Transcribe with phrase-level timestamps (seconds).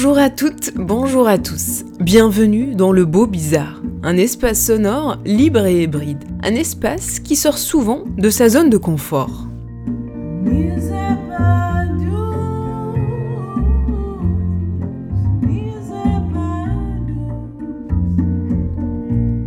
[0.00, 1.82] Bonjour à toutes, bonjour à tous.
[1.98, 7.58] Bienvenue dans le beau bizarre, un espace sonore libre et hybride, un espace qui sort
[7.58, 9.48] souvent de sa zone de confort.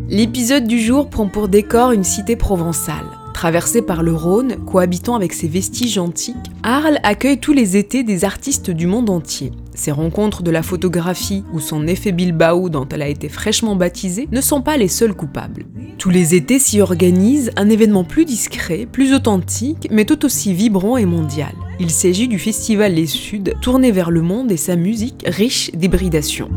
[0.10, 3.06] L'épisode du jour prend pour décor une cité provençale.
[3.34, 8.26] Traversée par le Rhône, cohabitant avec ses vestiges antiques, Arles accueille tous les étés des
[8.26, 9.54] artistes du monde entier.
[9.82, 14.28] Ses rencontres de la photographie ou son effet Bilbao dont elle a été fraîchement baptisée
[14.32, 15.66] ne sont pas les seuls coupables.
[15.98, 20.98] Tous les étés s'y organise un événement plus discret, plus authentique, mais tout aussi vibrant
[20.98, 21.54] et mondial.
[21.80, 26.50] Il s'agit du festival Les Suds, tourné vers le monde et sa musique riche d'hybridation.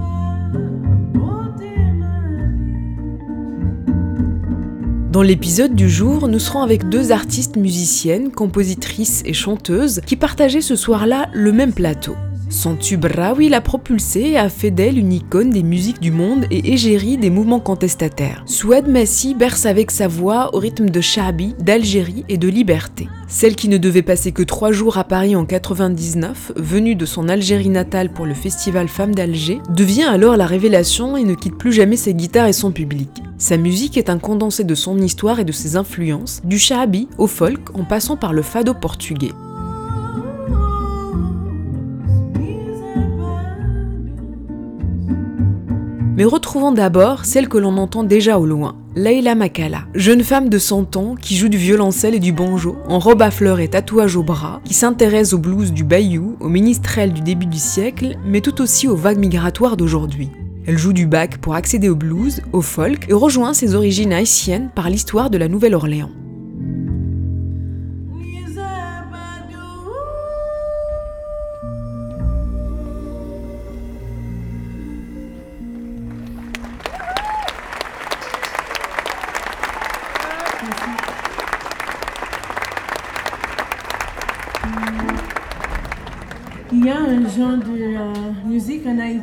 [5.10, 10.60] Dans l'épisode du jour, nous serons avec deux artistes musiciennes, compositrices et chanteuses qui partageaient
[10.60, 12.16] ce soir-là le même plateau.
[12.54, 16.72] Son tube l'a propulsée et a fait d'elle une icône des musiques du monde et
[16.72, 18.44] égérie des mouvements contestataires.
[18.46, 23.08] Souad Massi berce avec sa voix au rythme de Shabi, d'Algérie et de liberté.
[23.26, 27.28] Celle qui ne devait passer que trois jours à Paris en 99, venue de son
[27.28, 31.72] Algérie natale pour le festival Femmes d'Alger, devient alors la révélation et ne quitte plus
[31.72, 33.10] jamais ses guitares et son public.
[33.36, 37.26] Sa musique est un condensé de son histoire et de ses influences, du shabi au
[37.26, 39.32] folk en passant par le fado portugais.
[46.16, 50.58] Mais retrouvons d'abord celle que l'on entend déjà au loin, Leila Makala, jeune femme de
[50.58, 54.14] 100 ans qui joue du violoncelle et du banjo, en robe à fleurs et tatouage
[54.14, 58.40] au bras, qui s'intéresse au blues du bayou, au ministrel du début du siècle, mais
[58.40, 60.30] tout aussi aux vagues migratoires d'aujourd'hui.
[60.68, 64.70] Elle joue du bac pour accéder au blues, au folk et rejoint ses origines haïtiennes
[64.72, 66.10] par l'histoire de la Nouvelle-Orléans.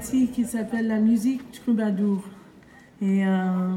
[0.02, 2.24] Qui s'appelle la musique troubadour.
[3.02, 3.76] Et euh,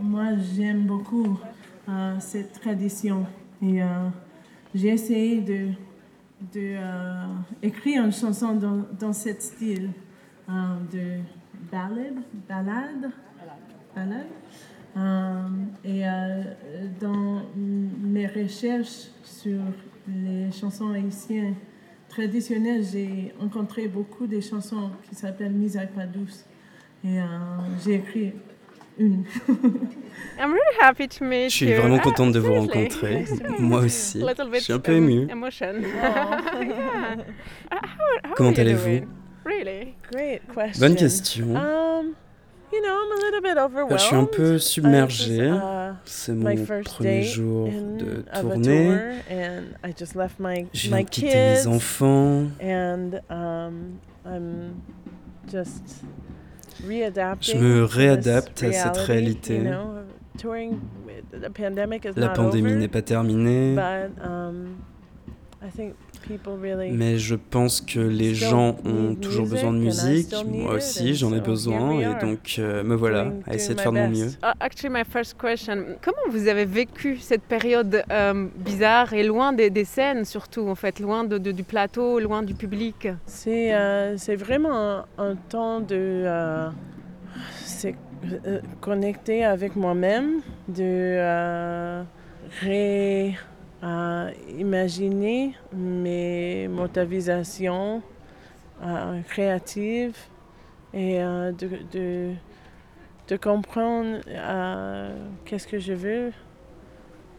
[0.00, 1.38] moi, j'aime beaucoup
[1.88, 3.24] euh, cette tradition.
[3.62, 3.80] Et
[4.74, 5.68] j'ai essayé de,
[6.52, 6.76] de
[7.84, 9.90] une chanson dans, dans ce style
[10.48, 11.18] de
[11.70, 13.10] ballade, ballade,
[13.94, 14.26] ballade.
[15.84, 16.02] et
[17.00, 19.60] dans mes recherches sur
[20.08, 21.54] les chansons haïtiennes,
[22.10, 26.44] traditionnelle, j'ai rencontré beaucoup de chansons qui s'appellent Misère pas douce.
[27.04, 27.22] Et euh,
[27.82, 28.34] j'ai écrit
[28.98, 29.24] une.
[30.38, 31.76] I'm really happy to meet Je suis you.
[31.76, 33.20] vraiment Ah, contente de vous rencontrer.
[33.20, 33.86] Nice to meet Moi you.
[33.86, 34.22] aussi.
[34.22, 35.26] A little Je bit, suis un peu ému.
[35.30, 35.72] Emotion.
[35.80, 37.16] Yeah.
[37.72, 37.78] How-
[38.28, 38.84] how Comment are you allez-vous?
[38.84, 39.08] doing?
[39.46, 39.94] Really?
[40.12, 40.80] Great question.
[40.86, 41.56] Bonne question.
[41.56, 42.14] Um,
[42.72, 43.98] you know, I'm a little bit overwhelmed.
[43.98, 45.36] Je suis un peu submergé.
[45.36, 48.88] this is, uh, C'est my mon first premier jour de tournée.
[48.88, 48.98] tour,
[49.30, 52.46] and I just left my Je viens my de quitter mes enfants.
[52.60, 54.82] and um, I'm
[55.50, 56.04] just
[56.86, 57.56] readapting.
[57.56, 59.56] Je me réadapte à cette réalité.
[59.56, 59.94] you know.
[60.38, 60.80] Touring,
[61.32, 63.76] the pandemic is La not pandémie n'est pas terminée.
[66.92, 70.34] Mais je pense que les gens ont toujours besoin de musique.
[70.46, 72.00] Moi aussi, j'en ai so besoin.
[72.00, 74.24] Et donc, euh, me voilà à essayer de faire de mon mieux.
[74.26, 74.38] best.
[74.60, 75.84] Actually, my first question.
[76.02, 80.74] Comment vous avez vécu cette période euh, bizarre et loin des, des scènes, surtout, en
[80.74, 83.08] fait, loin de- de- du plateau, loin du public?
[83.26, 86.70] C'est euh, c'est vraiment un, un temps de euh,
[88.46, 92.02] euh, connecter avec moi-même, de euh,
[92.62, 93.34] ré,
[93.82, 98.02] euh, imaginer mes motivations
[98.82, 100.16] euh, créatives
[100.92, 102.34] et euh, de,
[103.28, 106.32] de, comprendre euh, qu'est-ce que je veux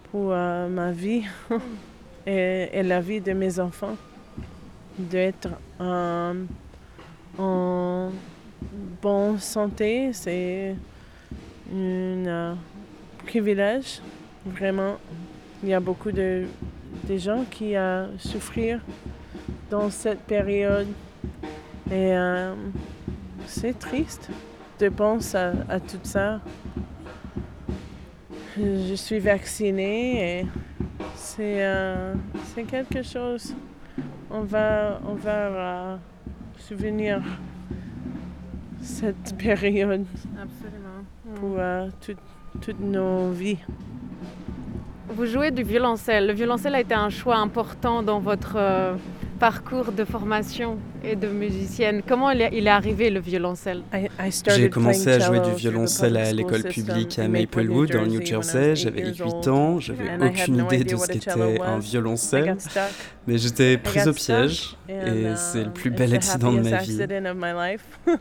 [0.09, 1.23] pour ma vie
[2.25, 3.97] et, et la vie de mes enfants
[4.97, 5.49] d'être
[7.37, 8.09] en
[9.01, 10.75] bonne santé, c'est
[11.73, 12.53] euh,
[13.25, 14.01] privilège,
[14.45, 14.97] vraiment.
[15.63, 16.45] Il y a beaucoup de,
[17.07, 18.79] de gens qui ont souffert
[19.69, 20.87] dans cette période.
[21.91, 22.55] Et euh,
[23.45, 24.29] c'est triste
[24.79, 26.39] de penser à, à tout ça.
[28.57, 30.45] Je suis vaccinée et
[31.15, 32.13] c'est euh,
[32.53, 33.55] c'est quelque chose.
[34.29, 35.95] On va, on va euh,
[36.57, 37.21] souvenir
[38.81, 40.05] cette période
[40.41, 41.35] Absolument.
[41.35, 43.57] pour euh, tout- toutes nos vies.
[45.15, 46.27] Vous jouez du violoncelle.
[46.27, 48.93] Le violoncelle a été un choix important dans votre euh,
[49.39, 52.01] parcours de formation et de musicienne.
[52.07, 53.81] Comment il est, arrivé le violoncelle?
[54.55, 58.01] J'ai commencé à jouer du violoncelle public à school l'école publique à in Maplewood, dans
[58.03, 59.49] le New Jersey, J'avais years 8 old.
[59.49, 62.57] ans, j'avais I had aucune no idée idea de ce what a qu'était un violoncelle,
[63.27, 66.13] mais j'étais I prise au piège et and, c'est le um, plus it's bel the
[66.13, 66.59] accident de
[67.33, 67.77] ma vie.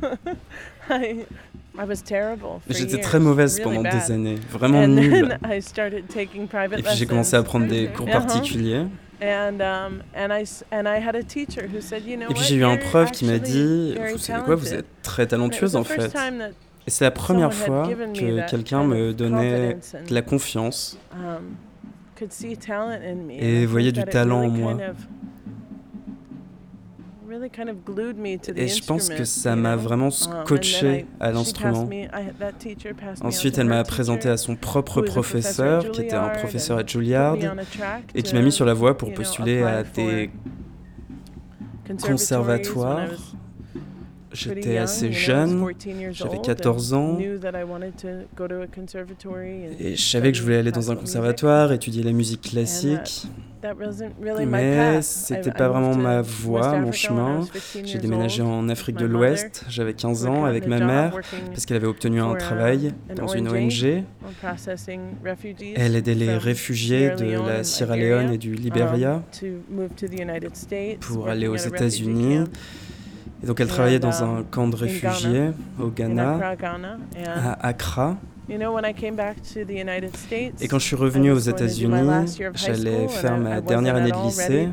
[2.69, 5.39] J'étais très mauvaise pendant des années, vraiment nulle.
[5.51, 8.13] Et puis j'ai commencé à prendre des cours Uh-huh.
[8.13, 8.87] particuliers.
[9.23, 12.43] Um, and I s- and I had a teacher who said, you know Et puis
[12.45, 15.77] j'ai eu un prof qui m'a dit, vous savez quoi, vous talented." êtes très talentueuse
[15.77, 16.11] en fait.
[16.87, 19.77] Et c'est la première fois que quelqu'un me donnait
[20.09, 20.99] de la confiance.
[21.13, 21.55] um.
[23.31, 24.77] Et voyait du talent en moi.
[28.57, 31.89] Et je pense que ça m'a vraiment Um, and then scotché à she l'instrument.
[33.23, 37.37] Ensuite, to elle m'a présenté à son propre professeur, qui était un professeur à Juilliard,
[38.15, 40.31] et qui to, m'a mis sur la voie pour postuler à des
[42.03, 43.09] conservatoires.
[44.33, 47.19] J'étais assez jeune 14 years j'avais old 14 and ans.
[49.81, 53.27] et je savais que je voulais aller dans un conservatoire, étudier la musique classique.
[53.63, 57.41] Really my Mais c'était pas vraiment ma voie, mon chemin.
[57.41, 61.19] was 15 J'ai déménagé en Afrique de l'Ouest, j'avais 15 We ans avec ma mère,
[61.49, 64.05] parce qu'elle avait obtenu un uh, travail an dans une ONG.
[65.77, 69.23] Elle aidait les réfugiés de la Sierra Liberia, Leone et du Liberia.
[69.43, 69.89] um,
[70.55, 72.45] States, pour aller aux États-Unis.
[73.43, 75.51] Et donc elle travaillait And, dans un camp de Ghana, réfugiés
[75.81, 76.99] au Ghana, Accra, Ghana.
[77.17, 78.17] And à Accra.
[78.51, 81.31] you know, when I came back to the United States, Et quand je suis revenu
[81.31, 84.69] aux États-Unis, j'allais faire ma dernière année de lycée.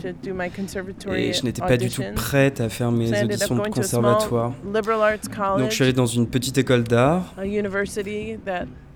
[1.15, 4.53] Et je n'étais pas du tout prête à faire mes auditions de conservatoire.
[4.65, 7.35] Donc je suis allé dans une petite école d'art.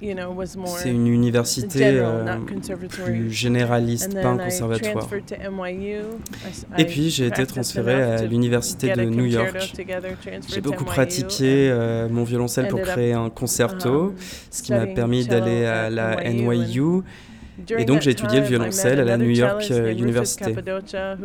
[0.01, 2.37] University C'est une université euh,
[2.89, 5.07] plus généraliste, pas un conservatoire.
[6.77, 9.73] Et puis j'ai été transféré à l'université de New York.
[10.47, 14.15] J'ai beaucoup pratiqué euh, mon violoncelle pour créer un concerto, um,
[14.49, 17.03] ce qui m'a permis d'aller à la NYU,
[17.77, 19.93] Et donc, j'ai étudié le violoncelle à la another New York, euh,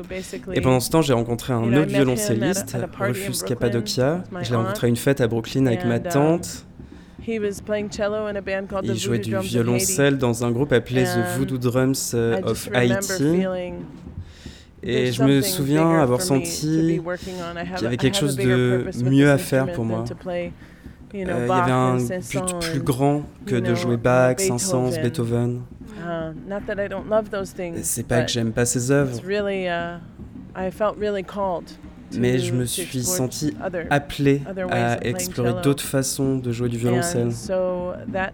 [0.02, 4.22] basically- Et pendant ce temps, j'ai rencontré un autre violoncelliste, Rufus Cappadocia.
[4.42, 6.65] Je l'ai rencontré à une fête à Brooklyn avec ma um, tante.
[7.28, 13.44] Il jouait du violoncelle dans un groupe appelé The Voodoo Drums euh, of Haiti.
[14.82, 19.72] Et je me souviens avoir senti qu'il y avait quelque chose de mieux à faire
[19.72, 20.04] pour moi.
[21.14, 24.38] Euh, il y avait un but plus and, grand que de jouer Bach.
[24.38, 25.62] Saint-Saëns, Beethoven.
[26.04, 26.32] uh,
[27.82, 29.20] C'est pas que j'aime pas ses œuvres,
[32.18, 33.54] mais je me suis senti
[33.90, 37.28] appelé à explorer d'autres façons de jouer du violoncelle.
[37.28, 38.32] And so that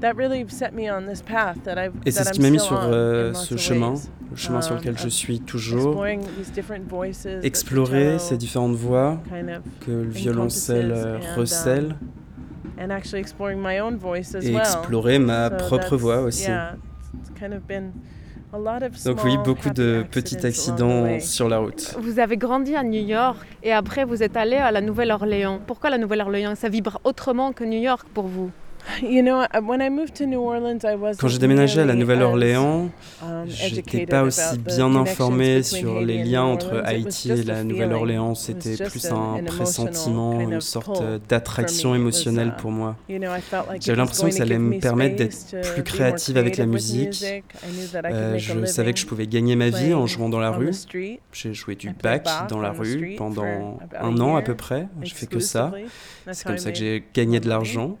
[0.00, 2.60] that really set me on this path that I've Et c'est ce qui m'a mis
[2.60, 3.94] sur euh, ce chemin,
[4.30, 7.44] le chemin sur Um, lequel je of suis toujours, Exploring these different voices that the
[7.44, 9.18] explorer ces différentes voix
[9.80, 11.94] que le violoncelle euh, and, recèle.
[12.78, 16.50] and actually exploring my own voice as et explorer ma propre voix aussi.
[18.52, 21.94] Donc oui, beaucoup de petits accidents sur la route.
[22.00, 25.60] Vous avez grandi à New York et après vous êtes allé à la Nouvelle-Orléans.
[25.66, 26.54] Pourquoi la Nouvelle-Orléans?
[26.54, 28.50] Ça vibre autrement que New York pour vous?
[29.02, 31.94] You know, when I moved to New Orleans, I wasn't Quand j'ai déménagé à la
[31.94, 32.90] Nouvelle-Orléans,
[33.22, 36.78] um, j'étais pas aussi the bien informé sur les liens entre Orleans.
[36.78, 37.64] It was Haïti et la.
[37.64, 38.34] Nouvelle-Orléans.
[38.34, 42.96] C'était plus un pressentiment, une of sorte d'attraction émotionnelle uh, pour moi.
[43.08, 47.24] J'avais l'impression que ça allait me me permettre d'être plus créative avec la musique.
[48.04, 50.72] Euh, je savais que je pouvais gagner ma vie en jouant dans la rue.
[51.32, 54.88] J'ai joué du bac dans la rue pendant un an à peu près.
[55.02, 55.72] J'ai fait que ça.
[56.30, 57.98] C'est comme ça que j'ai gagné de l'argent.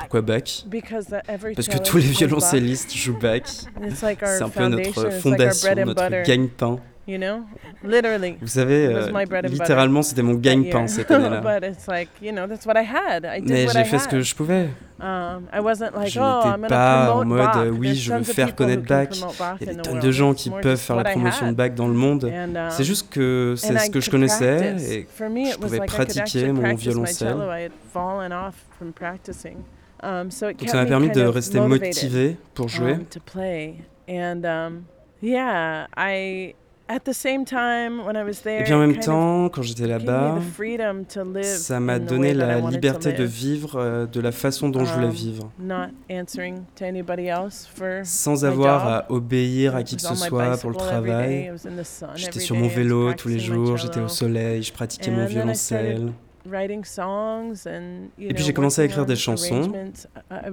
[0.00, 2.18] Pourquoi bac Because that every Parce que tous les Bach.
[2.18, 3.44] violoncellistes jouent bac.
[3.82, 6.80] It's like our C'est un peu foundation, notre fondation, notre gagne-pain.
[7.06, 7.44] You know?
[7.82, 8.36] Literally.
[8.40, 11.40] Vous savez, It was euh, my bread and butter littéralement, c'était mon gagne-pain cette année-là.
[11.60, 13.24] But it's like, you know, that's what I had.
[13.24, 14.68] I did Mais j'ai fait ce que je pouvais.
[15.00, 17.56] Um, I wasn't like, Je oh, n'étais pas en mode, Bach.
[17.72, 19.08] oui, There's je veux faire connaître Bach.
[19.38, 21.56] Bach Il y a des tonnes de gens qui peuvent faire la promotion de had.
[21.56, 22.24] bac dans le monde.
[22.24, 26.52] Um, C'est juste que c'est ce que je connaissais et me, je pouvais like pratiquer
[26.52, 27.36] mon violoncelle.
[30.02, 32.92] Um, Donc kept ça m'a permis de rester motivé pour jouer.
[32.92, 33.76] um, to play.
[34.06, 34.84] And um,
[35.22, 36.54] yeah, I
[36.88, 39.86] at the same time when I was there, Et puis en même temps, quand j'étais
[39.86, 40.38] là-bas,
[41.42, 45.10] ça m'a donné la liberté de vivre euh, de la façon dont je voulais Um,
[45.10, 50.14] vivre, not answering to anybody else for sans avoir à obéir à qui que ce
[50.14, 51.52] soit pour le travail.
[52.14, 56.12] J'étais sur mon vélo tous les jours, j'étais au soleil, je pratiquais mon violoncelle.
[56.46, 59.72] Et puis j'ai commencé à écrire des chansons,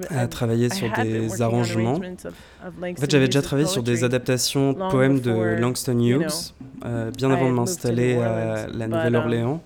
[0.09, 1.99] à travailler sur des arrangements.
[2.63, 6.53] En fait, j'avais déjà travaillé sur des adaptations de poèmes de Langston Hughes,
[6.85, 9.61] euh, bien avant de m'installer à la but, Nouvelle-Orléans.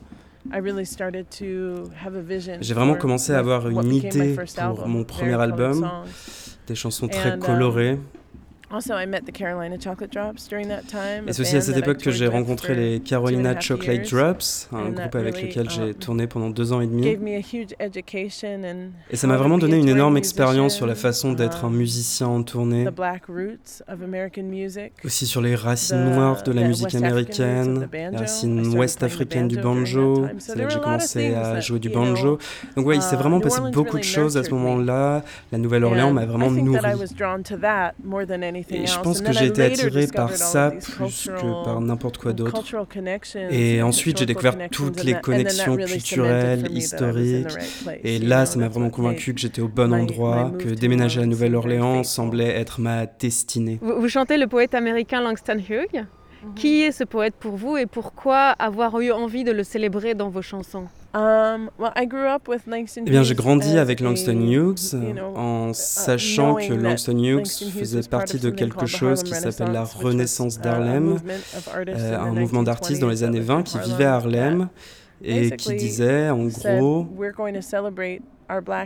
[0.53, 4.35] I really started to have a vision J'ai vraiment commencé à avoir une idée
[4.75, 5.89] pour mon premier album,
[6.67, 7.97] des chansons très um, colorées.
[8.71, 11.27] Also, I met the Carolina Chocolate Drops during that time.
[11.27, 15.15] Et c'est aussi à cette époque que j'ai rencontré les Carolina Chocolate Drops, un groupe
[15.15, 17.07] avec lequel j'ai um, tourné pendant deux ans et demi.
[19.09, 21.75] Et ça m'a to vraiment donné une énorme expérience sur la façon d'être un um,
[21.75, 22.87] musicien en tournée,
[25.03, 29.13] aussi sur les racines noires de la musique américaine, les racines started ouest playing the
[29.13, 32.39] africaines du banjo C'est là que j'ai commencé à jouer du banjo.
[32.75, 35.23] Donc ouais, il s'est vraiment passé beaucoup de choses à ce moment-là.
[35.51, 36.79] La Nouvelle-Orléans m'a vraiment nourri.
[38.57, 39.01] Was drawn to that more than anything Et je else.
[39.03, 40.97] pense And que then j'ai I été attiré par discovered all ça plus que
[41.31, 42.53] cultural- par n'importe quoi d'autre.
[43.51, 46.73] Et and ensuite, j'ai découvert toutes les connexions culturelles, for me that I was in
[46.73, 47.51] the historiques.
[47.51, 50.75] right place, Et là, ça m'a vraiment convaincu que j'étais au bon endroit, que to
[50.75, 53.79] déménager à Nouvelle-Orléans semblait être ma destinée.
[53.81, 56.05] Vous, vous chantez le poète américain Langston Hughes?
[56.55, 60.29] Qui est ce poète pour vous et pourquoi avoir eu envie de le célébrer dans
[60.29, 60.85] vos chansons?
[61.13, 64.95] Um, well, I grew up with Langston Eh bien, j'ai grandi avec Langston Hughes
[65.35, 70.59] en sachant que Langston Hughes faisait partie de quelque chose qui s'appelle la Renaissance, uh,
[70.59, 71.17] d'Harlem,
[71.87, 74.67] euh, un mouvement d'artistes dans les 1920s années of 20 qui vivaient à Harlem
[75.23, 77.07] et qui disait en gros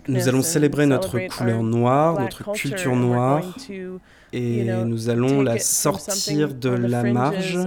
[0.08, 3.44] Nous allons célébrer notre couleur noire, black notre culture, noire
[4.32, 7.60] et nous allons la sortir de la marge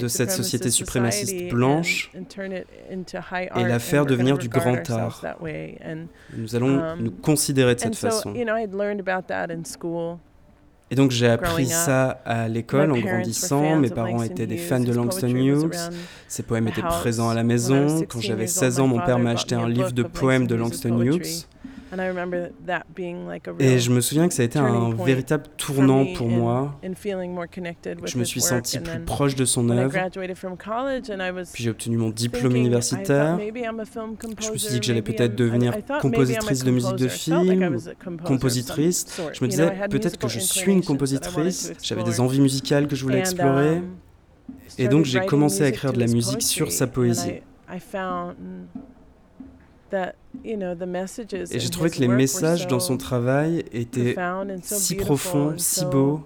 [0.00, 5.24] de cette société suprémaciste blanche et la faire devenir du grand art.
[6.36, 8.34] Nous allons Um, nous considérer de cette façon.
[10.90, 13.76] Et donc j'ai appris ça à l'école en grandissant.
[13.76, 15.70] Mes parents étaient des fans de Langston Hughes.
[16.28, 17.88] Ses poèmes étaient présents à la maison.
[17.88, 20.46] 16 Quand j'avais years old, 16 ans, mon père m'a acheté un livre de poèmes
[20.46, 21.46] de Langston Hughes'
[21.84, 21.90] Hughes.
[21.90, 21.92] poetry.
[21.92, 24.58] And I remember that being like a Et je me souviens que ça a été
[24.58, 26.80] un véritable tournant pour in- moi.
[26.84, 29.92] in feeling more connected with Je me suis senti plus then proche de son œuvre.
[31.52, 33.36] Puis j'ai obtenu mon diplôme universitaire.
[33.36, 36.64] thought maybe I'm a film Je me suis composer, dit que j'allais peut-être devenir compositrice
[36.64, 37.78] de musique de film,
[38.24, 39.06] compositrice.
[39.32, 41.72] Je me disais peut-être que je suis une compositrice.
[41.82, 43.76] J'avais des envies musicales que je voulais explorer.
[43.76, 43.84] um,
[44.78, 47.40] Et donc, j'ai commencé à écrire de la musique sur sa poésie.
[50.44, 54.14] Et j'ai trouvé que les messages dans so son travail étaient
[54.62, 56.20] si profonds, si beaux,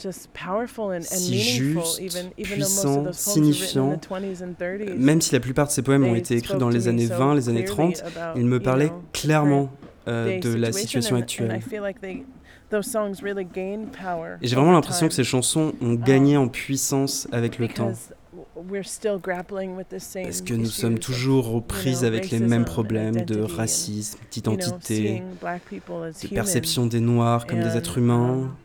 [0.00, 2.00] just powerful and, and si justes,
[2.36, 3.96] puissants, signifiants.
[3.96, 4.94] the 20s and 30s.
[4.96, 7.34] Même si la plupart de ces poèmes ont été écrits dans les années so 20,
[7.34, 9.70] les années clearly 30, about, ils me know, clairement
[10.08, 11.60] euh, de la situation, actuelle.
[11.62, 12.24] feel like they-
[12.70, 16.48] those songs really gained power Et j'ai vraiment l'impression que ces chansons ont gagné en
[16.48, 17.92] puissance avec le temps.
[18.36, 22.30] Because we're still grappling with the same Parce que nous sommes toujours aux prises avec
[22.30, 27.72] les mêmes problèmes de racisme, you know, d'identité, de human, perception des Noirs comme des
[27.72, 28.56] and, êtres humains, um,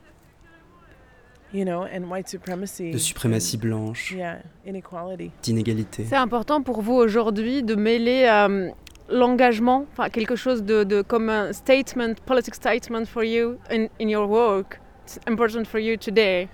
[1.53, 5.31] you know, and white supremacy de suprématie blanche, yeah, inequality.
[5.43, 6.05] d'inégalité.
[6.07, 8.69] C'est important pour vous aujourd'hui de mêler euh,
[9.09, 14.07] l'engagement, enfin quelque chose de, de comme un statement, politic statement for you in, in
[14.07, 14.79] your work.
[15.05, 16.47] It's important for you today.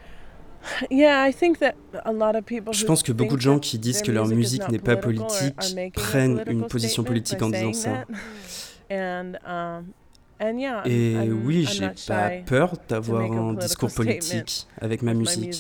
[0.92, 1.74] Yeah, I think that
[2.06, 4.68] a lot of people Je pense que beaucoup de gens qui disent que leur musique
[4.70, 5.56] n'est pas politique
[5.94, 8.06] prennent une position politique en disant ça.
[8.92, 9.84] um,
[10.86, 15.54] Et oui, j'ai pas peur d'avoir un discours politique avec ma musique.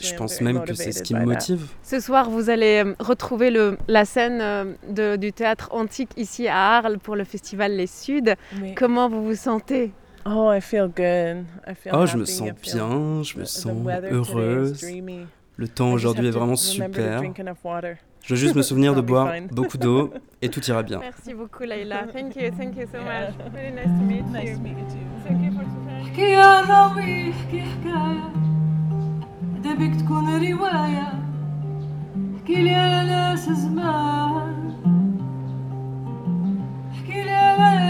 [0.00, 1.68] Je pense même que c'est ce qui me motive.
[1.82, 6.48] Ce soir, vous allez euh, retrouver le, la scène euh, de- du théâtre antique ici
[6.48, 8.34] à Arles pour le festival Les Suds.
[8.76, 9.92] Comment vous vous sentez
[10.25, 11.45] Oh, I feel good.
[11.67, 12.31] I feel Oh, je me happy.
[12.31, 14.79] sens I feel bien, je me the- the sens weather today is heureuse.
[14.81, 15.27] dreamy.
[15.57, 17.17] Le I temps just aujourd'hui est have to vraiment remember to super.
[17.19, 17.97] drink enough water.
[18.23, 19.47] Je veux juste me souvenir de I'll be boire fine.
[19.51, 20.13] beaucoup d'eau
[20.43, 20.99] et tout ira bien.
[20.99, 22.03] Merci beaucoup, Leïla.
[22.13, 23.29] Thank you, thank you so Yeah.
[23.31, 23.51] much.
[23.51, 24.55] Very nice to meet Nice you.
[24.57, 25.07] to meet you too.
[25.27, 26.05] Thank you for sharing.
[26.05, 28.33] احكي يا راوي احكي حكاية
[29.63, 31.13] دبك تكون رواية
[32.37, 34.71] احكي لي على ناس زمان
[36.91, 37.84] احكي لي على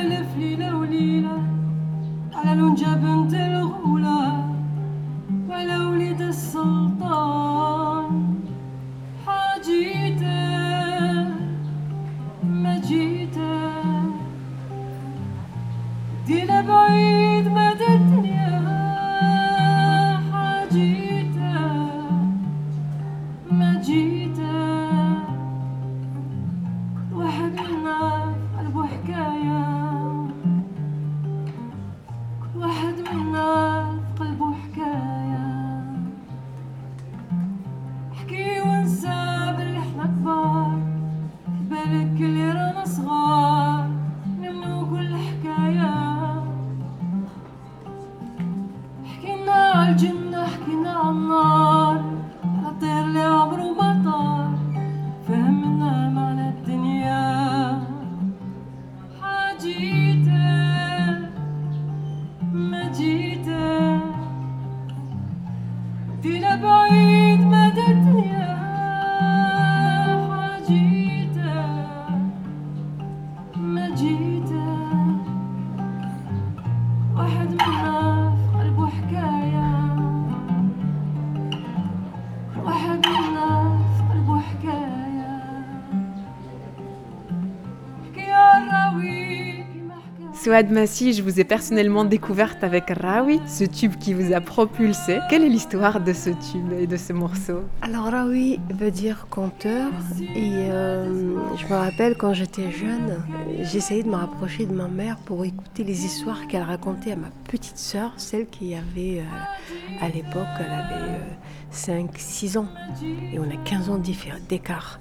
[90.62, 95.18] Noad je vous ai personnellement découverte avec Rawi, ce tube qui vous a propulsé.
[95.28, 99.90] Quelle est l'histoire de ce tube et de ce morceau Alors Rawi veut dire conteur
[100.34, 103.22] et euh, je me rappelle quand j'étais jeune,
[103.64, 107.28] j'essayais de me rapprocher de ma mère pour écouter les histoires qu'elle racontait à ma
[107.44, 112.68] petite sœur, celle qui avait euh, à l'époque, elle avait euh, 5-6 ans
[113.04, 114.00] et on a 15 ans
[114.48, 115.00] d'écart.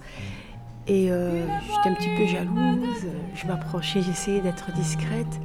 [0.87, 5.39] Et euh, j'étais un petit peu jalouse, je m'approchais, j'essayais d'être discrète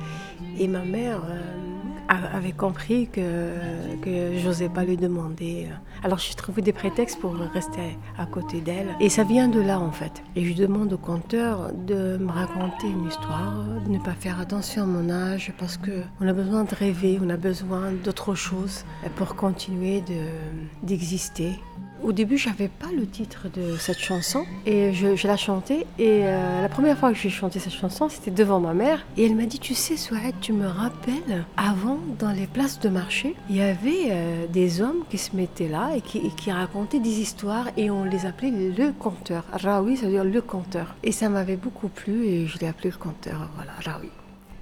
[0.58, 3.54] et ma mère euh, avait compris que,
[4.02, 5.68] que j'osais pas lui demander.
[6.02, 8.88] Alors j'ai trouvé des prétextes pour rester à côté d'elle.
[9.00, 10.22] Et ça vient de là en fait.
[10.36, 13.54] Et je demande au conteur de me raconter une histoire,
[13.86, 17.30] de ne pas faire attention à mon âge parce qu'on a besoin de rêver, on
[17.30, 18.84] a besoin d'autre chose
[19.16, 21.52] pour continuer de- d'exister.
[22.02, 25.86] Au début, je n'avais pas le titre de cette chanson et je, la chantais.
[25.98, 29.04] Et euh, la première fois que j'ai chanté cette chanson, c'était devant ma mère.
[29.16, 32.88] Et elle m'a dit Tu sais, Souad, tu me rappelles, avant, dans les places de
[32.88, 36.50] marché, il y avait euh, des hommes qui se mettaient là et qui, et qui
[36.50, 39.44] racontaient des histoires et on les appelait le conteur.
[39.52, 40.94] Raoui, ça veut dire le conteur.
[41.02, 43.50] Et ça m'avait beaucoup plu et je l'ai appelé le conteur.
[43.56, 44.10] Voilà, Raoui.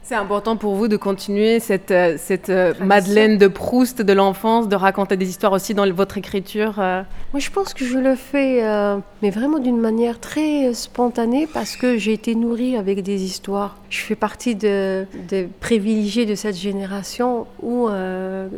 [0.09, 2.73] C'est important pour vous de continuer cette, euh, cette euh.
[2.81, 6.77] Madeleine de Proust de l'enfance, de raconter des histoires aussi dans votre écriture.
[6.79, 7.03] euh?
[7.35, 11.77] Moi, je pense que je le fais, euh, mais vraiment d'une manière très spontanée parce
[11.77, 13.77] que j'ai été nourrie avec des histoires.
[13.91, 18.49] Je fais partie de, des privilégiés de cette génération où, euh,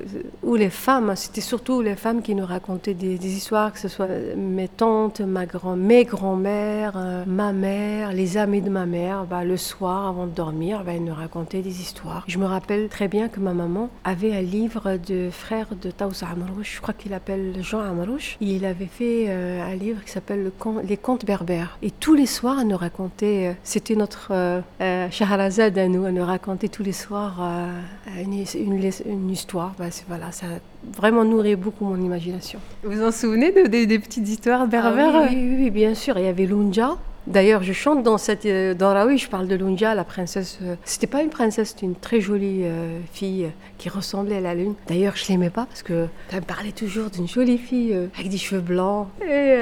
[0.44, 3.88] où les femmes, c'était surtout les femmes qui nous racontaient des, des histoires, que ce
[3.88, 9.24] soit mes tantes, ma grand, mes grands-mères, euh, ma mère, les amis de ma mère.
[9.28, 12.24] Bah, le soir, avant de dormir, bah, elles nous racontaient des histoires.
[12.26, 16.26] Je me rappelle très bien que ma maman avait un livre de frère de Taoussa
[16.28, 18.36] Amrouche, je crois qu'il appelle Jean Amrouche.
[18.40, 21.78] Il avait fait euh, un livre qui s'appelle Le Con- Les Contes berbères.
[21.82, 24.60] Et tous les soirs, elle nous racontait, euh, c'était notre euh,
[25.10, 27.40] Shahrazad à nous, elle nous racontait tous les soirs
[28.18, 29.74] une, une- une histoire.
[29.78, 32.58] Bah, voilà, ça a vraiment nourri beaucoup mon imagination.
[32.82, 35.70] Vous vous en souvenez de, des- des petites histoires berbères Ah oui, oui, oui, oui,
[35.70, 36.18] bien sûr.
[36.18, 36.96] Il y avait Lunja.
[37.30, 40.58] D'ailleurs, je chante dans cette euh, dans Raoui, je parle de Lunja, la princesse.
[40.62, 44.54] euh, C'était pas une princesse, c'était une très jolie euh, fille qui ressemblait à la
[44.56, 44.74] lune.
[44.88, 48.36] D'ailleurs, je l'aimais pas parce que elle me parlait toujours d'une jolie fille avec des
[48.36, 49.06] cheveux blancs.
[49.22, 49.56] Et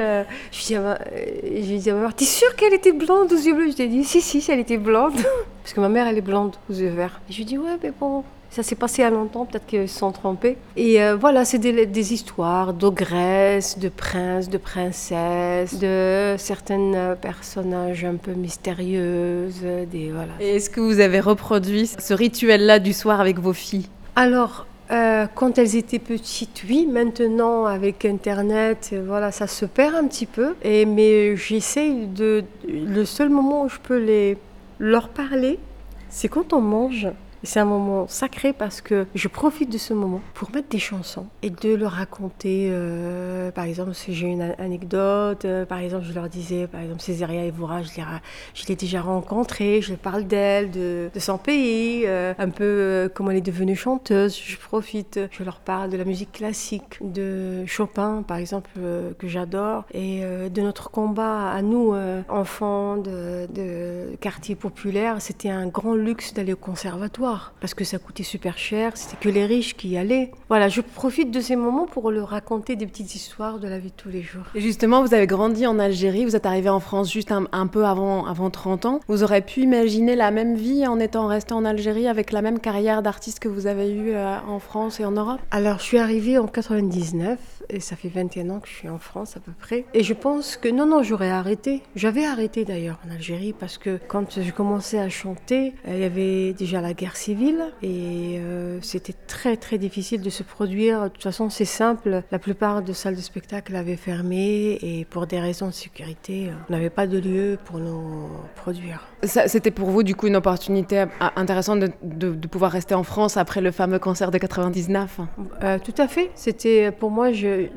[0.51, 3.73] je dis à ma, mère, t'es sûre qu'elle était blonde aux yeux bleus?
[3.73, 5.13] Je lui ai dit, si, si, si, elle était blonde.
[5.63, 7.21] parce que ma mère, elle est blonde aux yeux verts.
[7.29, 8.25] Et je lui dis, ouais, mais bon,
[8.59, 10.57] ça s'est passé a longtemps, peut-être qu'ils se sont trompés.
[10.77, 17.15] Et euh, voilà, c'est des, des histoires d'ogresse, de princes, de princesses, de certains euh,
[17.15, 20.33] personnages un peu mystérieuses, des voilà.
[20.41, 23.87] Et est-ce que vous avez reproduit ce rituel-là du soir avec vos filles?
[24.17, 26.89] Alors, euh, quand elles étaient petites, oui.
[26.91, 30.57] Maintenant, avec Internet, voilà, ça se perd un petit peu.
[30.63, 32.43] Et mais j'essaye de.
[32.67, 34.37] Le seul moment où je peux les
[34.81, 35.61] leur parler,
[36.09, 37.07] c'est quand on mange.
[37.45, 41.27] C'est un moment sacré parce que je profite de ce moment pour mettre des chansons
[41.43, 46.13] et de leur raconter, euh, par exemple, si j'ai une anecdote, euh, par exemple, je
[46.13, 51.39] leur disais, par exemple, Césaria Evora, je l'ai déjà rencontrée, je parle d'elle, de, son
[51.39, 54.37] pays, euh, un peu comment elle est devenue chanteuse.
[54.37, 58.71] Je profite, je leur parle de la musique classique, de Chopin, par exemple,
[59.19, 61.95] que j'adore, et de notre combat à nous,
[62.29, 65.17] enfants de, de quartier populaire.
[65.21, 67.28] C'était un grand luxe d'aller au conservatoire
[67.61, 70.31] parce que ça coûtait super cher, c'était que les riches qui y allaient.
[70.49, 73.91] Voilà, je profite de ces moments pour leur raconter des petites histoires de la vie
[73.91, 74.45] de tous les jours.
[74.55, 77.67] Et justement, vous avez grandi en Algérie, vous êtes arrivé en France juste un, un
[77.67, 79.01] peu avant, avant 30 ans.
[79.09, 82.59] Vous aurez pu imaginer la même vie en étant resté en Algérie avec la même
[82.59, 85.41] carrière d'artiste que vous avez eue euh, en France et en Europe?
[85.51, 87.39] Alors, je suis arrivée en 99
[87.71, 89.85] et ça fait 21 ans que je suis en France à peu près.
[89.95, 91.83] Et je pense que non, non, j'aurais arrêté.
[91.95, 96.05] J'avais arrêté d'ailleurs en Algérie parce que quand j'ai commencé à chanter, euh, il y
[96.05, 101.05] avait déjà la guerre civile et euh, c'était très très difficile de se produire.
[101.05, 102.23] De toute façon, c'est simple.
[102.31, 106.73] La plupart de salles de spectacle avaient fermé et pour des raisons de sécurité, on
[106.73, 109.07] n'avait pas de lieu pour nous produire.
[109.25, 111.05] C'était pour vous du coup une opportunité
[111.37, 115.21] intéressante de, pouvoir rester en France après le fameux concert de 99
[115.63, 116.31] euh, Tout à fait.
[116.35, 117.69] C'était pour moi, je,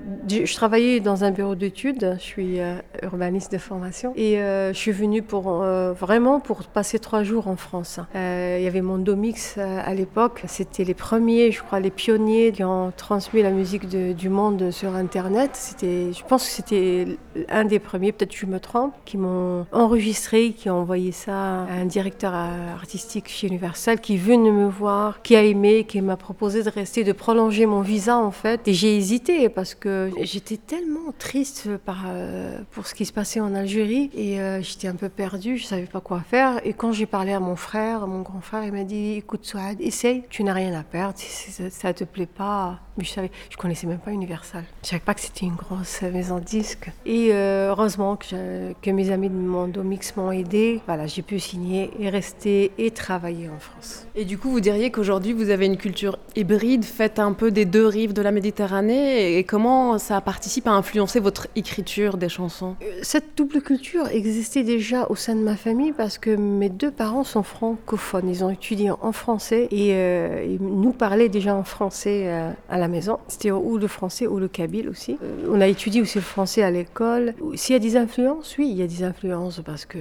[0.54, 5.22] travaillais dans un bureau d'études, je suis euh, urbaniste de formation et je suis venue
[5.22, 8.00] pour vraiment pour passer trois jours en France.
[8.14, 12.94] il y avait Mondomix à l'époque, c'était les premiers, je crois, les pionniers qui ont
[12.96, 15.76] transmis la musique du monde sur Internet.
[15.82, 17.08] Je pense que c'était
[17.50, 21.86] un des premiers, peut-être je me trompe, qui m'ont enregistré, qui ont envoyé ça un
[21.86, 26.64] directeur artistique chez Universal qui est venu me voir, qui a aimé, qui m'a proposé
[26.64, 28.68] de rester, de prolonger mon visa en fait.
[28.68, 33.54] Et j'ai hésité parce que j'étais tellement triste euh, pour ce qui se passait en
[33.54, 36.60] Algérie et euh, j'étais un peu perdue, je savais pas quoi faire.
[36.66, 39.80] Et quand j'ai parlé à mon frère, mon grand frère, il m'a dit écoute Souad,
[39.80, 42.80] essaye, tu n'as rien à perdre, si ça, ne te plaît pas.
[42.98, 44.64] Mais je savais, je connaissais même pas Universal.
[44.84, 46.92] Je savais pas que c'était une grosse maison de disques.
[47.06, 50.82] Et euh, heureusement que, que, mes amis de Mondomix m'ont aidé.
[50.88, 54.06] Voilà, j'ai pu signer et rester et travailler en France.
[54.16, 57.66] Et du coup, vous diriez qu'aujourd'hui, vous avez une culture hybride, faite un peu des
[57.66, 59.38] deux rives de la Méditerranée.
[59.38, 62.76] Et comment ça participe à influencer votre écriture des chansons?
[62.82, 66.92] Euh, Cette double culture existait déjà au sein de ma famille parce que mes deux
[66.92, 68.30] parents sont francophones.
[68.30, 72.78] Ils ont étudié en français et euh, ils nous parlaient déjà en français euh, à
[72.78, 73.20] la maison.
[73.28, 75.18] C'était ou le français ou le kabyle aussi.
[75.50, 77.34] on a étudié aussi le français à l'école.
[77.56, 80.00] S'il y a des influences, oui, il y a des influences parce que,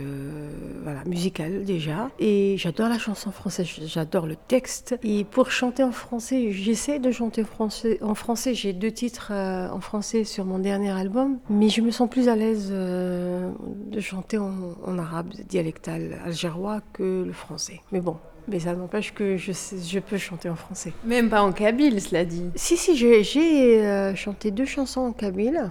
[0.82, 2.10] voilà, musicales déjà.
[2.18, 4.98] Et j'adore la chanson française j'adore le texte.
[5.02, 8.54] Et pour chanter en français, j'essaie de chanter français, en français.
[8.54, 12.28] J'ai deux titres euh, en français sur mon dernier album, mais je me sens plus
[12.28, 13.50] à l'aise euh,
[13.86, 17.80] de chanter en, arabe dialectal algérois que le français.
[17.92, 18.16] Mais bon,
[18.48, 20.92] mais ça n'empêche que je, je peux chanter en français.
[21.04, 22.46] Même pas en kabyle, cela dit.
[22.54, 25.70] Si, si, j'ai euh, chanté deux chansons en kabyle.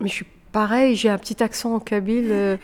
[0.00, 2.58] Mais je suis pareil, j'ai un petit accent en kabyle.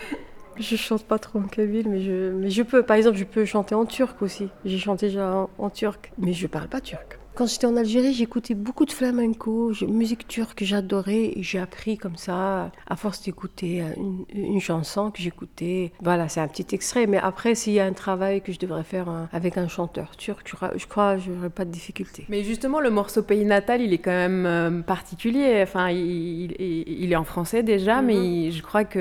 [0.59, 2.83] Je chante pas trop en kabyle, mais je, mais je peux.
[2.83, 4.49] Par exemple, je peux chanter en turc aussi.
[4.65, 7.19] J'ai chanté déjà en, en turc, mais je parle pas turc.
[7.35, 11.33] Quand j'étais en Algérie, j'écoutais beaucoup de flamenco, musique turque, j'adorais.
[11.35, 13.87] Et j'ai appris comme ça, à force d'écouter euh,
[14.35, 15.92] une, chanson que j'écoutais.
[16.03, 17.07] Voilà, c'est un petit extrait.
[17.07, 20.14] Mais après, s'il y a un travail que je devrais faire euh, avec un chanteur
[20.16, 22.27] turc, je crois que je n'aurais pas de difficulté.
[22.29, 25.61] Mais justement, le morceau Pays natal, il est quand même euh, particulier.
[25.62, 28.51] Enfin, il, est en français déjà, mais mhm.
[28.51, 29.01] je crois qu'il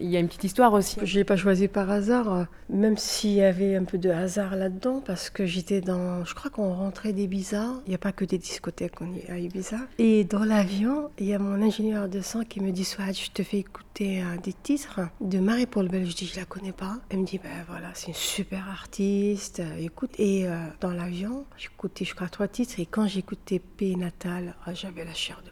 [0.00, 0.96] y a une petite histoire aussi.
[1.00, 4.56] Je ne l'ai pas choisi par hasard, même s'il y avait un peu de hasard
[4.56, 6.24] là-dedans, parce que j'étais dans.
[6.24, 8.94] Je crois qu'on rentrait des bisous il n'y a pas que des discothèques
[9.28, 9.78] à Ibiza.
[9.98, 13.30] Et dans l'avion, il y a mon ingénieur de son qui me dit Soit je
[13.30, 16.08] te fais écouter euh, des titres de Marie-Paul Bell.
[16.08, 16.98] Je dis Je la connais pas.
[17.10, 19.60] Elle me dit Ben voilà, c'est une super artiste.
[19.60, 20.12] Euh, écoute.
[20.18, 22.78] Et euh, dans l'avion, j'écoutais, je crois, trois titres.
[22.78, 25.50] Et quand j'écoutais Pays Natal, j'avais la chair de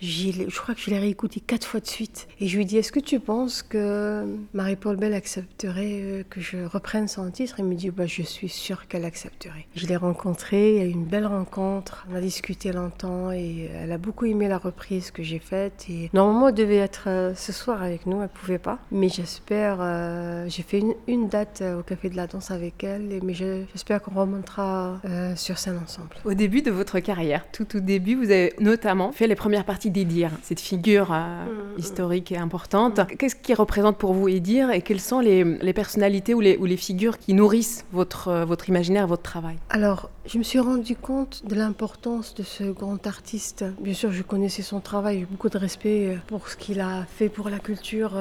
[0.00, 2.28] je crois que je l'ai réécouté quatre fois de suite.
[2.40, 6.64] Et je lui dis, est-ce que tu penses que Marie-Paul Bell accepterait euh, que je
[6.64, 7.56] reprenne son titre?
[7.58, 9.66] Il me dit, bah, je suis sûre qu'elle accepterait.
[9.74, 13.70] Je l'ai rencontrée, il y a eu une belle rencontre, on a discuté longtemps et
[13.74, 15.86] elle a beaucoup aimé la reprise que j'ai faite.
[15.88, 18.78] Et normalement, elle devait être euh, ce soir avec nous, elle pouvait pas.
[18.90, 23.34] Mais j'espère, euh, j'ai fait une, date au Café de la Danse avec elle, mais
[23.34, 25.00] j'espère qu'on remontera
[25.34, 26.10] sur scène ensemble.
[26.24, 29.85] Au début de votre carrière, tout au début, vous avez notamment fait les premières parties
[29.90, 31.78] d'Edir, cette figure euh, mm, mm.
[31.78, 33.00] historique et importante.
[33.18, 36.76] Qu'est-ce qui représente pour vous Edir et quelles sont les, personnalités ou les, ou les,
[36.76, 39.56] figures qui nourrissent votre, euh, votre imaginaire, votre travail?
[39.70, 43.64] Alors, je me suis rendu compte de l'importance de ce grand artiste.
[43.80, 47.04] Bien sûr, je connaissais son travail, j'ai beaucoup de respect euh, pour ce qu'il a
[47.04, 48.12] fait pour la culture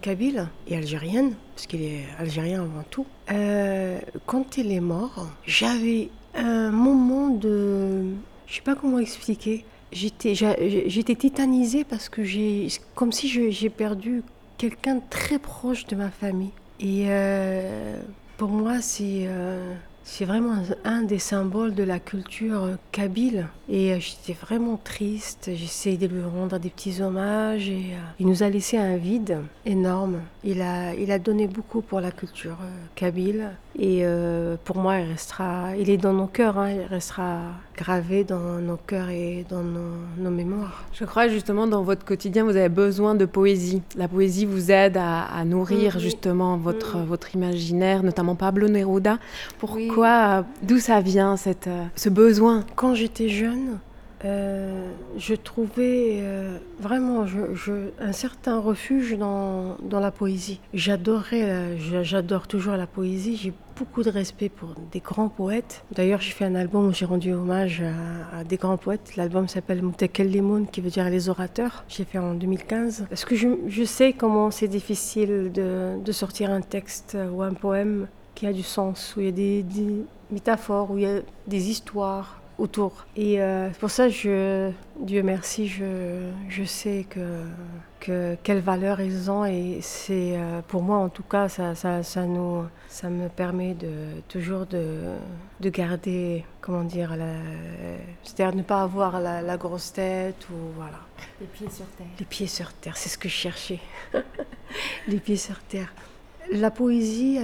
[0.00, 3.06] kabyle et algérienne, parce qu'il est algérien avant tout.
[4.26, 8.04] quand il est mort, j'avais un moment de...
[8.46, 14.22] Je sais pas comment expliquer j'étais, j'étais tétanisée parce que j'ai, comme si j'ai perdu
[14.58, 16.50] quelqu'un très proche de ma famille.
[16.80, 18.00] Et euh,
[18.36, 19.74] pour moi, c'est, euh,
[20.04, 23.48] c'est vraiment un des symboles de la culture kabyle.
[23.68, 25.50] Et euh, j'étais vraiment triste.
[25.54, 27.68] J'essayais de lui rendre des petits hommages.
[27.68, 30.20] Et il nous a laissé un vide énorme.
[30.44, 32.58] Il a, il a donné beaucoup pour la culture
[32.94, 33.50] kabyle.
[33.78, 34.04] Et
[34.64, 36.58] pour moi, il restera, il est dans nos cœurs.
[36.58, 37.40] Hein, il restera
[37.76, 40.84] gravé dans nos cœurs et dans nos, mémoires.
[40.92, 43.82] Je crois justement dans votre quotidien, vous avez besoin de poésie.
[43.96, 49.18] La poésie vous aide à, nourrir justement votre, votre imaginaire, notamment Pablo Neruda.
[49.58, 52.64] Pourquoi, d'où ça vient cette, ce besoin?
[52.76, 53.78] Quand j'étais jeune,
[54.24, 57.24] euh, je trouvais euh, vraiment
[58.00, 60.60] un certain refuge dans, la poésie.
[60.74, 63.36] J'adorais, je- j'adore toujours la poésie.
[63.36, 65.84] J'ai beaucoup de respect pour des grands poètes.
[65.92, 67.82] D'ailleurs, j'ai fait un album où j'ai rendu hommage
[68.34, 69.16] à, des grands poètes.
[69.16, 71.84] L'album s'appelle Mutakellimun, qui veut dire les orateurs.
[71.88, 73.06] J'ai fait en 2015.
[73.08, 78.46] Parce que je, sais comment c'est difficile de, sortir un texte ou un poème qui
[78.46, 79.64] a du sens, où il y a des
[80.30, 83.06] métaphores, où il y a des histoires autour.
[83.16, 84.70] Et euh, pour ça, je,
[85.00, 87.44] Dieu merci, je, je sais que,
[88.00, 89.44] que quelle valeur ils ont.
[89.44, 93.74] Et c'est, euh, pour moi en tout cas, ça, ça, ça, nous, ça me permet
[93.74, 95.14] de, toujours de,
[95.60, 97.14] de garder, comment dire,
[98.22, 101.00] c'est-à-dire ne pas avoir la, la grosse tête ou voilà.
[101.40, 102.06] Les pieds sur terre.
[102.18, 103.80] Les pieds sur terre, c'est ce que je cherchais.
[105.08, 105.92] Les pieds sur terre.
[106.52, 107.38] La poésie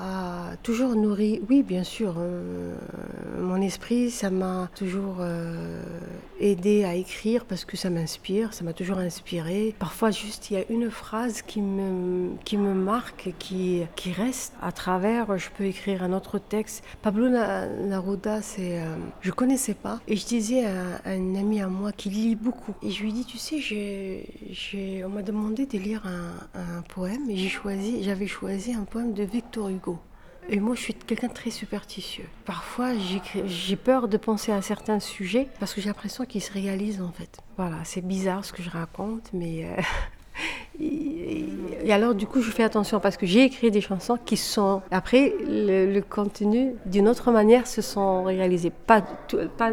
[0.00, 2.74] a, toujours nourri, oui bien sûr, euh,
[3.40, 5.80] mon esprit, ça m'a toujours euh,
[6.40, 9.74] aidé à écrire parce que ça m'inspire, ça m'a toujours inspiré.
[9.78, 14.54] Parfois juste il y a une phrase qui me, qui me marque, qui, qui reste
[14.60, 16.82] à travers, je peux écrire un autre texte.
[17.00, 20.64] Pablo Neruda, c'est, euh, je connaissais pas et je disais
[21.04, 25.10] à, une amie à moi qui lit beaucoup et je lui dis, tu sais, on
[25.10, 29.24] m'a demandé de lire un, un poème et j'ai choisi, j'avais choisi un poème de
[29.24, 29.98] Victor Hugo.
[30.48, 32.24] Et moi, je suis quelqu'un de très superstitieux.
[32.44, 32.92] Parfois,
[33.46, 37.12] j'ai peur de penser à certains sujets parce que j'ai l'impression qu'ils se réalisent en
[37.12, 37.38] fait.
[37.56, 39.64] Voilà, c'est bizarre ce que je raconte, mais.
[39.66, 39.82] euh,
[41.88, 44.82] Et alors, du coup, je fais attention parce que j'ai écrit des chansons qui sont.
[44.90, 48.70] Après, le, contenu, d'une autre manière, se sont réalisés.
[48.86, 49.02] Pas,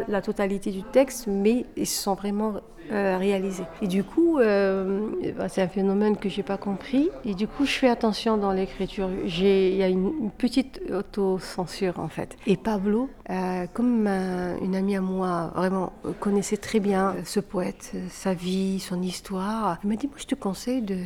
[0.08, 2.54] la totalité du texte, mais ils se sont vraiment
[2.90, 3.64] euh, réalisés.
[3.82, 7.10] Et du coup, euh, bah, c'est un phénomène que j'ai pas compris.
[7.26, 9.10] Et du coup, je fais attention dans l'écriture.
[9.26, 12.34] Il y a une, une petite autocensure, en fait.
[12.46, 18.32] Et Pablo, euh, comme une amie à moi, vraiment connaissait très bien ce poète, sa
[18.32, 20.96] vie, son histoire, elle m'a dit Moi, je te conseille de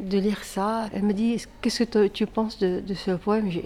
[0.00, 0.88] de lire ça.
[0.92, 3.50] Elle me dit, qu'est-ce que tu penses de, ce poème?
[3.50, 3.60] Je,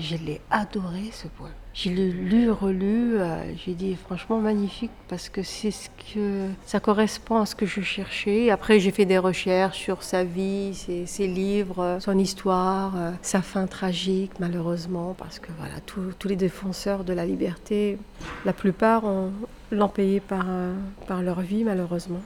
[0.00, 1.52] je, l'ai adoré, ce poème.
[1.74, 6.80] Je l'ai lu, relu, euh, j'ai dit franchement magnifique parce que c'est ce que ça
[6.80, 8.50] correspond à ce que je cherchais.
[8.50, 13.66] Après, j'ai fait des recherches sur sa vie, ses, livres, son histoire, euh, sa fin
[13.66, 17.98] tragique, malheureusement, parce que voilà, tous- les défenseurs de la liberté,
[18.46, 19.32] la plupart ont-
[19.70, 20.74] l'ont payé euh,
[21.06, 22.22] par leur vie, malheureusement.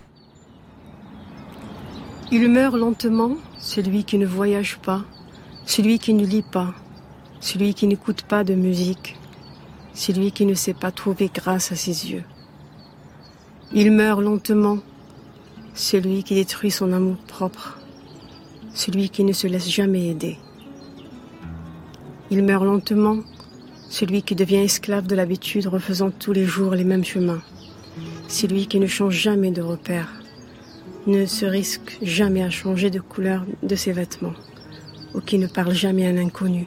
[2.33, 5.03] Il meurt lentement, celui qui ne voyage pas,
[5.67, 6.73] celui qui ne lit pas,
[7.41, 9.17] celui qui n'écoute pas de musique,
[9.95, 12.23] celui qui ne sait pas trouver grâce à ses yeux.
[13.73, 14.79] Il meurt lentement,
[15.75, 17.81] celui qui détruit son amour propre,
[18.75, 20.39] celui qui ne se laisse jamais aider.
[22.31, 23.19] Il meurt lentement,
[23.89, 27.43] celui qui devient esclave de l'habitude refaisant tous les jours les mêmes chemins,
[28.29, 30.20] celui qui ne change jamais de repère,
[31.07, 34.35] ne se risque jamais à changer de couleur de ses vêtements,
[35.15, 36.67] ou qui ne parle jamais à un inconnu.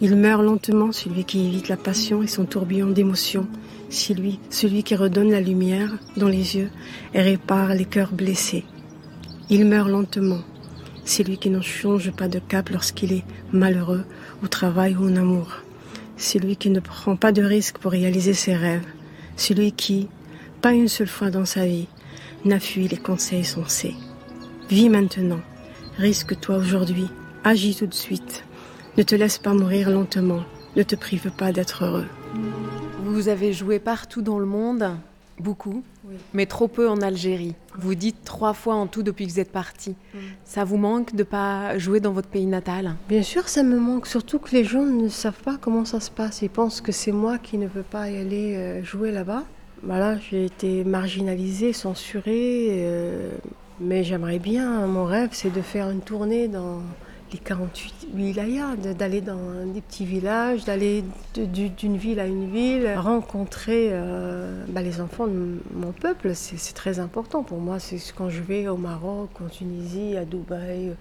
[0.00, 3.48] Il meurt lentement, celui qui évite la passion et son tourbillon d'émotions,
[3.90, 6.70] celui, celui qui redonne la lumière dans les yeux
[7.14, 8.64] et répare les cœurs blessés.
[9.50, 10.40] Il meurt lentement,
[11.04, 14.04] celui qui ne change pas de cap lorsqu'il est malheureux
[14.44, 15.62] au travail ou en amour,
[16.16, 18.86] celui qui ne prend pas de risque pour réaliser ses rêves,
[19.36, 20.08] celui qui,
[20.60, 21.88] pas une seule fois dans sa vie,
[22.44, 23.94] n'a fui les conseils sensés.
[24.68, 25.40] Vis maintenant,
[25.96, 27.08] risque-toi aujourd'hui,
[27.44, 28.44] agis tout de suite.
[28.96, 30.42] Ne te laisse pas mourir lentement,
[30.76, 32.06] ne te prive pas d'être heureux.
[33.04, 34.90] Vous avez joué partout dans le monde,
[35.40, 35.82] beaucoup,
[36.34, 37.54] mais trop peu en Algérie.
[37.78, 39.94] Vous dites trois fois en tout depuis que vous êtes parti.
[40.44, 42.96] Ça vous manque de pas jouer dans votre pays natal?
[43.08, 46.10] Bien sûr, ça me manque, surtout que les gens ne savent pas comment ça se
[46.10, 46.42] passe.
[46.42, 49.44] Ils pensent que c'est moi qui ne veux pas y aller euh, jouer là-bas.
[49.82, 53.30] Voilà, j'ai été marginalisée, censurée, euh,
[53.80, 54.86] mais j'aimerais bien.
[54.86, 56.82] Mon rêve, c'est de faire une tournée dans
[57.32, 63.90] les 48 wilayas, d'aller dans des petits villages, d'aller d'une ville à une ville, rencontrer
[63.92, 66.34] euh, bah, les enfants de mon peuple.
[66.34, 67.78] C'est très important pour moi.
[67.78, 70.94] C'est quand je vais au Maroc, en Tunisie, à Dubaï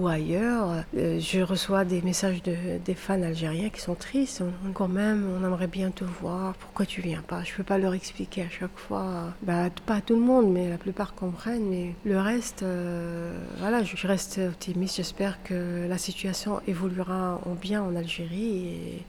[0.00, 4.42] ou ailleurs, euh, je reçois des messages de, des fans algériens qui sont tristes.
[4.42, 6.54] On- quand même, on aimerait bien te voir.
[6.54, 7.42] Pourquoi tu viens pas?
[7.44, 9.34] Je peux pas leur expliquer à chaque fois.
[9.42, 11.68] Bah, pas tout le monde, mais la plupart comprennent.
[11.68, 14.96] Mais le reste, euh, voilà, je je reste optimiste.
[14.96, 19.04] J'espère que la situation évoluera en bien en Algérie et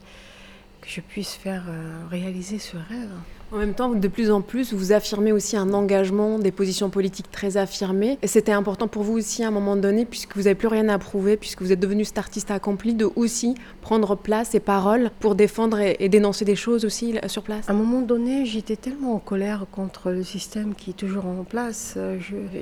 [0.82, 3.10] que je puisse faire euh, réaliser ce rêve.
[3.52, 7.30] En même temps, de plus en plus, vous affirmez aussi un engagement, des positions politiques
[7.30, 8.18] très affirmées.
[8.24, 10.98] C'était important pour vous aussi à un moment donné, puisque vous n'avez plus rien à
[10.98, 15.34] prouver, puisque vous êtes devenu cet artiste accompli, de aussi prendre place et parole pour
[15.34, 17.68] défendre et, dénoncer des choses aussi sur place.
[17.68, 21.44] À un moment donné, j'étais tellement en colère contre le système qui est toujours en
[21.44, 21.98] place.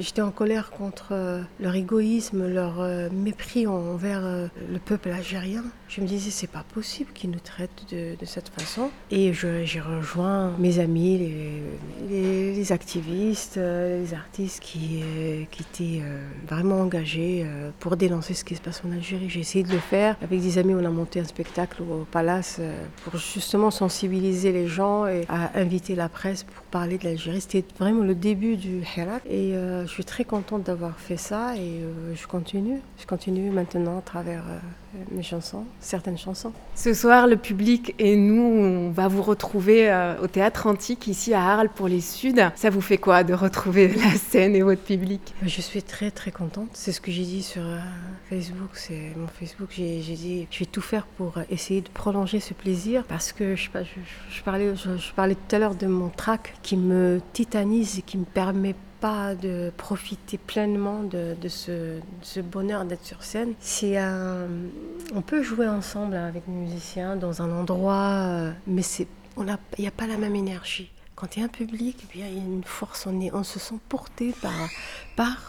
[0.01, 5.63] J'étais en colère contre euh, leur égoïsme, leur euh, mépris envers euh, le peuple algérien.
[5.87, 8.91] Je me disais, c'est pas possible qu'ils nous traitent de, de cette façon.
[9.13, 11.19] Et j'ai rejoint mes amis,
[12.09, 17.47] les, les, activistes, euh, les artistes qui, euh, étaient euh, vraiment engagés
[17.79, 19.29] pour dénoncer ce qui se passe en Algérie.
[19.29, 20.17] J'ai essayé de le faire.
[20.23, 22.61] Avec des amis, on a monté un spectacle au Palace
[23.05, 27.41] pour justement sensibiliser les gens et inviter la presse pour parler de l'Algérie.
[27.41, 29.23] C'était vraiment le début du Hirak.
[29.29, 31.81] Et je suis très contente d'avoir fait ça et
[32.15, 32.81] je continue.
[32.99, 34.45] Je continue maintenant à travers
[35.11, 36.53] mes chansons, certaines chansons.
[36.75, 39.91] Ce soir, le public et nous, on va vous retrouver
[40.23, 42.51] au théâtre antique ici à Arles pour les Suds.
[42.57, 45.35] Ça vous fait quoi de retrouver la scène et votre public?
[45.43, 46.69] Je suis très très contente.
[46.73, 47.79] C'est ce que j'ai dit sur euh,
[48.29, 48.71] Facebook.
[48.75, 49.69] C'est mon Facebook.
[49.71, 53.69] J'ai dit je vais tout faire pour essayer de prolonger ce plaisir parce que je,
[54.31, 58.19] je, parlais, je, parlais tout à l'heure de mon track qui me titanise et qui
[58.19, 63.55] me permet pas de profiter pleinement de, ce, bonheur d'être sur scène.
[63.61, 64.47] C'est un,
[65.15, 69.09] on peut jouer ensemble avec les musiciens dans un endroit, euh, mais c'est
[69.39, 70.91] il n'y a pas la même énergie.
[71.15, 73.45] Quand il y a un public, eh il y a une force, on, est, on
[73.45, 74.53] se sent porté par,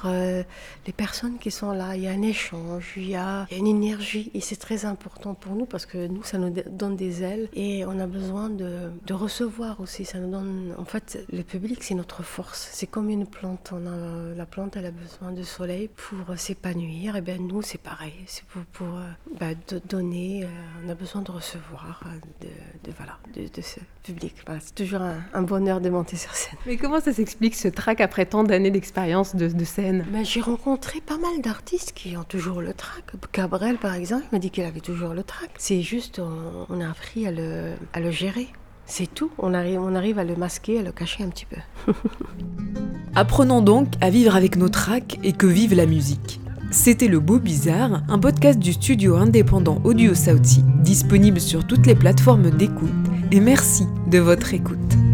[0.06, 0.44] euh,
[0.88, 1.96] les personnes qui sont là.
[1.96, 5.56] Il y a un échange, il y a, une énergie et c'est très important pour
[5.56, 9.82] nous parce que nous, ça nous donne des ailes et on a besoin de, recevoir
[9.82, 10.06] aussi.
[10.06, 12.70] Ça nous donne, en fait, le public, c'est notre force.
[12.72, 13.74] C'est comme une plante.
[13.74, 17.18] On a, la plante, elle a besoin de soleil pour s'épanouir.
[17.18, 18.14] Et bien nous, c'est pareil.
[18.26, 19.48] C'est pour, euh, bah,
[19.90, 20.46] donner.
[20.46, 20.48] Euh,
[20.86, 22.04] on a besoin de recevoir
[22.42, 24.36] de, ce public.
[24.60, 26.58] c'est toujours un, bonheur de monter sur scène.
[26.66, 31.02] Mais comment ça s'explique ce trac après tant d'années d'expérience de scène ben, J'ai rencontré
[31.02, 33.04] pas mal d'artistes qui ont toujours le trac.
[33.32, 35.50] Cabrel, par exemple, m'a dit qu'il avait toujours le trac.
[35.58, 36.20] C'est juste,
[36.70, 38.48] on, a appris à le, à le gérer.
[38.86, 39.32] C'est tout.
[39.38, 41.58] On arrive, on arrive à le masquer, à le cacher un petit peu.
[43.16, 46.40] Apprenons donc à vivre avec nos tracks et que vive la musique.
[46.72, 51.96] C'était Le Beau Bizarre, un podcast du studio indépendant Audio Sauti, disponible sur toutes les
[51.96, 52.90] plateformes d'écoute.
[53.32, 55.11] Et merci de votre écoute.